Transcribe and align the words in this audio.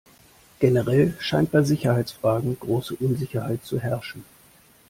Generell 0.57 1.13
scheint 1.19 1.51
bei 1.51 1.61
Sicherheitsfragen 1.61 2.59
große 2.59 2.95
Unsicherheit 2.95 3.63
zu 3.63 3.79
herrschen. 3.79 4.25